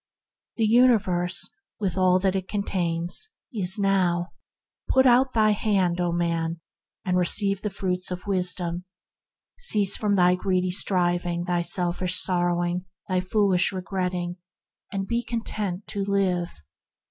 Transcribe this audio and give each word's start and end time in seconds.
The 0.55 0.65
universe, 0.65 1.47
with 1.79 1.95
all 1.95 2.17
that 2.21 2.35
it 2.35 2.47
contains, 2.47 3.29
is 3.53 3.77
now. 3.77 4.31
Put 4.89 5.05
out 5.05 5.33
thy 5.33 5.51
hand, 5.51 6.01
O 6.01 6.11
man, 6.11 6.59
and 7.05 7.15
receive 7.19 7.61
the 7.61 7.69
fruits 7.69 8.09
of 8.09 8.25
Wisdom! 8.25 8.85
Cease 9.59 9.95
from 9.95 10.15
thy 10.15 10.33
greedy 10.33 10.71
striving, 10.71 11.43
thy 11.43 11.61
selfish 11.61 12.15
sorrowing, 12.19 12.85
thy 13.07 13.19
foolish 13.19 13.71
re 13.71 13.83
gretting, 13.83 14.37
and 14.91 15.05
be 15.07 15.23
content 15.23 15.85
to 15.89 16.03
live. 16.03 16.49